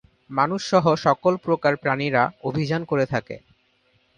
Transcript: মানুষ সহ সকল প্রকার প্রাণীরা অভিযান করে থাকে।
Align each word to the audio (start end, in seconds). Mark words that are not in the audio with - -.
মানুষ 0.31 0.61
সহ 0.71 0.85
সকল 1.05 1.33
প্রকার 1.45 1.73
প্রাণীরা 1.83 2.23
অভিযান 2.49 2.81
করে 2.85 3.05
থাকে। 3.13 3.35